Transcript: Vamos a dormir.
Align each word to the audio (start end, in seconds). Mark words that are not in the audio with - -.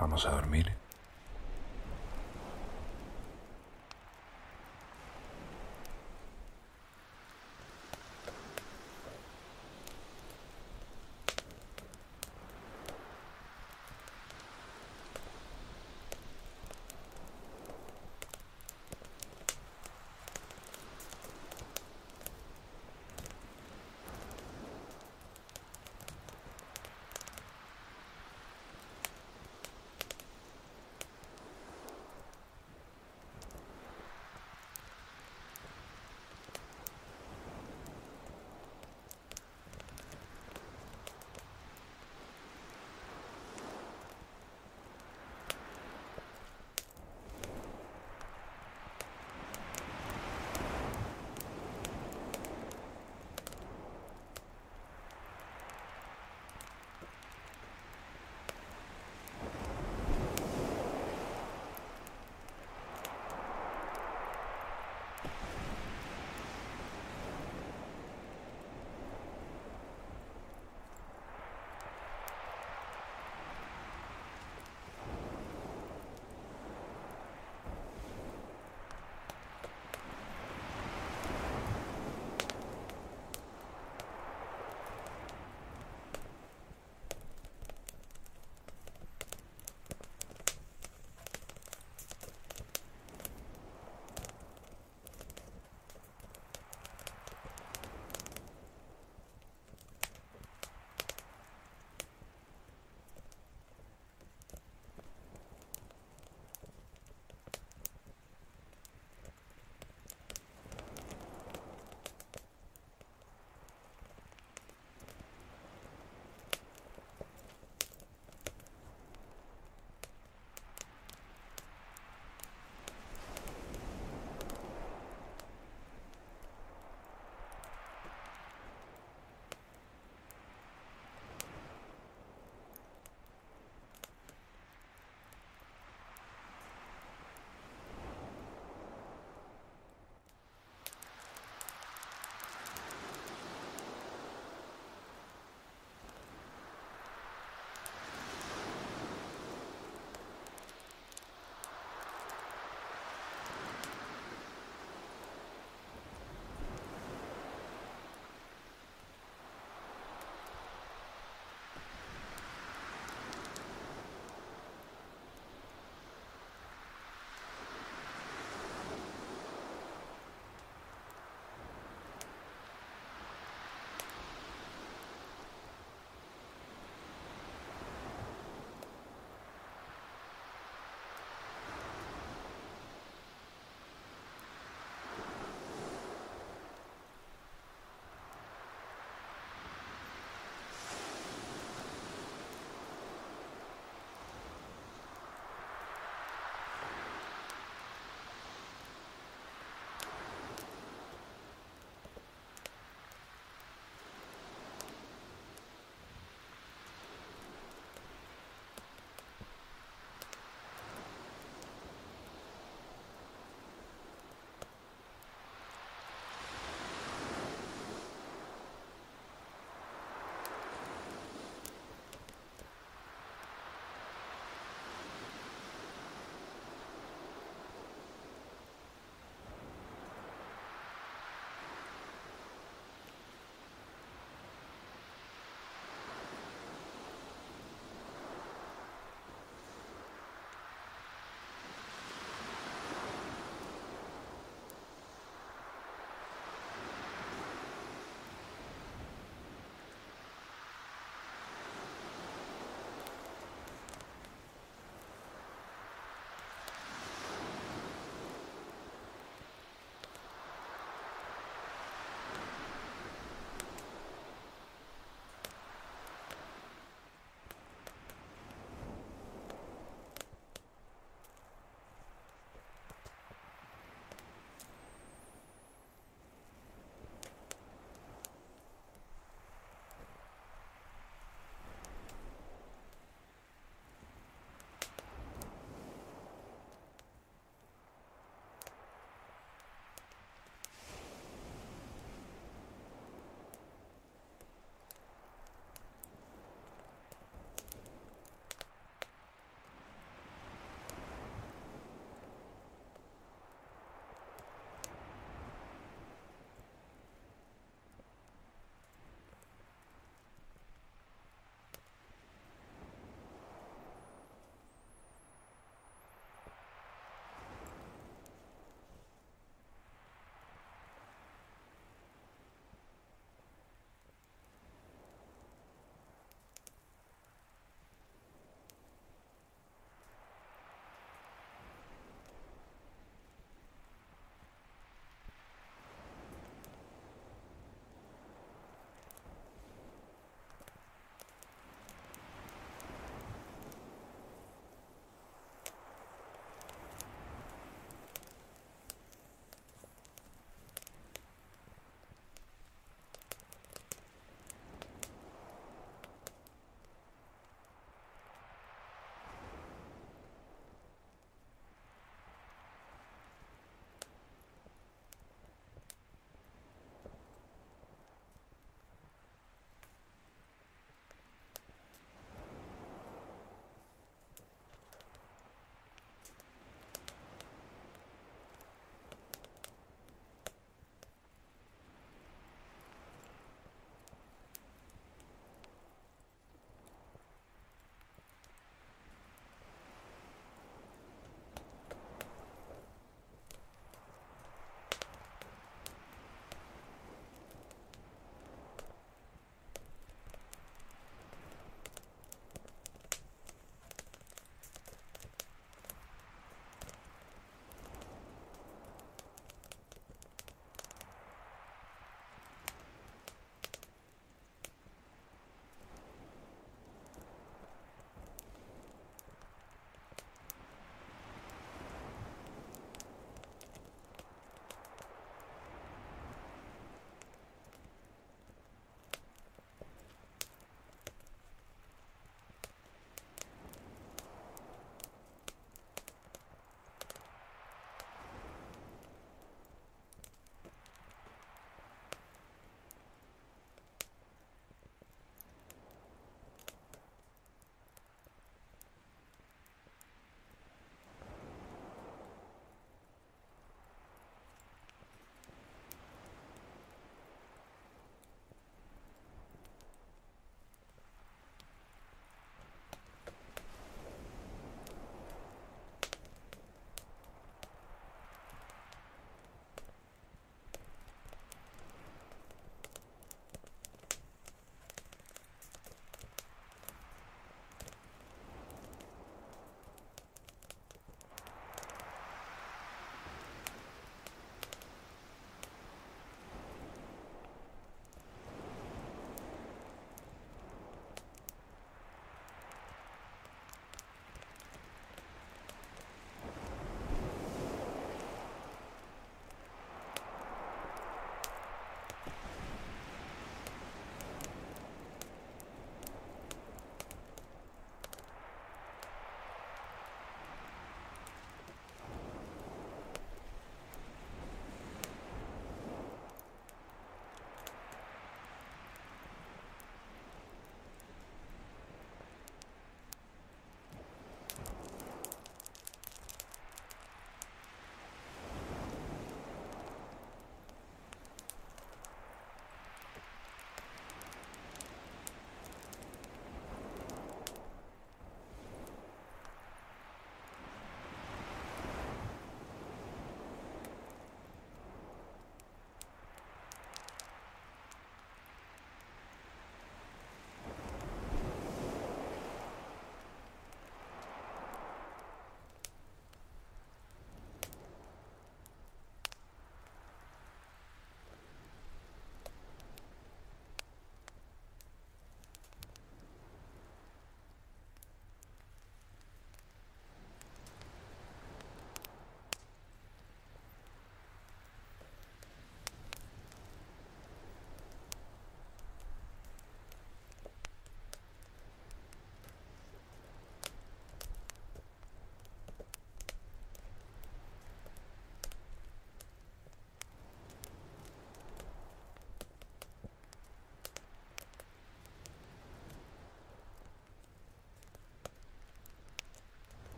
Vamos 0.00 0.24
a 0.24 0.30
dormir. 0.30 0.72